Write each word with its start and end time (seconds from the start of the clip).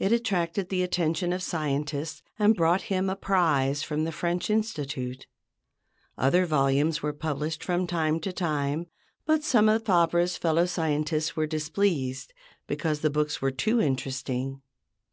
It 0.00 0.10
attracted 0.10 0.68
the 0.68 0.82
attention 0.82 1.32
of 1.32 1.40
scientists 1.40 2.22
and 2.40 2.56
brought 2.56 2.82
him 2.90 3.08
a 3.08 3.14
prize 3.14 3.84
from 3.84 4.02
the 4.02 4.10
French 4.10 4.50
Institute. 4.50 5.28
Other 6.18 6.44
volumes 6.44 7.04
were 7.04 7.12
published 7.12 7.62
from 7.62 7.86
time 7.86 8.18
to 8.18 8.32
time, 8.32 8.88
but 9.26 9.44
some 9.44 9.68
of 9.68 9.86
Fabre's 9.86 10.36
fellow 10.36 10.66
scientists 10.66 11.36
were 11.36 11.46
displeased 11.46 12.34
because 12.66 12.98
the 12.98 13.10
books 13.10 13.40
were 13.40 13.52
too 13.52 13.80
interesting! 13.80 14.60